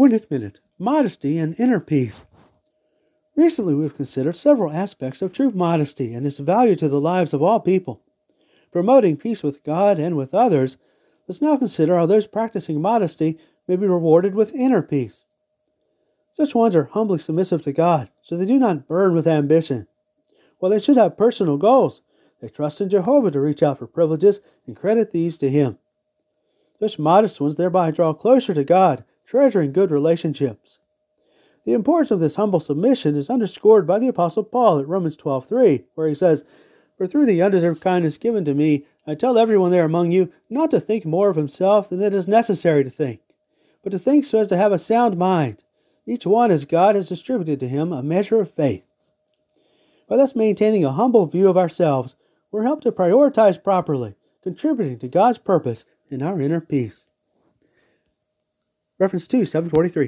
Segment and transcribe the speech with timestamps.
[0.00, 0.60] Minute, minute.
[0.78, 2.24] Modesty and inner peace.
[3.34, 7.42] Recently, we've considered several aspects of true modesty and its value to the lives of
[7.42, 8.00] all people.
[8.70, 10.76] Promoting peace with God and with others,
[11.26, 15.24] let's now consider how those practicing modesty may be rewarded with inner peace.
[16.32, 19.88] Such ones are humbly submissive to God, so they do not burn with ambition.
[20.60, 22.02] While they should have personal goals,
[22.40, 25.76] they trust in Jehovah to reach out for privileges and credit these to Him.
[26.78, 30.78] Such modest ones thereby draw closer to God, treasuring good relationships.
[31.66, 35.84] The importance of this humble submission is underscored by the Apostle Paul at Romans 12:3,
[35.94, 36.44] where he says,
[36.96, 40.70] For through the undeserved kindness given to me, I tell everyone there among you not
[40.70, 43.20] to think more of himself than it is necessary to think,
[43.82, 45.62] but to think so as to have a sound mind,
[46.06, 48.86] each one as God has distributed to him a measure of faith.
[50.06, 52.14] By thus maintaining a humble view of ourselves,
[52.50, 57.07] we're helped to prioritize properly, contributing to God's purpose in our inner peace.
[58.98, 60.06] Reference 2, 743.